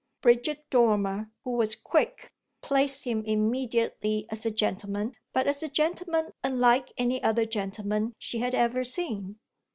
[0.21, 6.33] Bridget Dormer, who was quick, placed him immediately as a gentleman, but as a gentleman
[6.43, 9.37] unlike any other gentleman she had ever seen.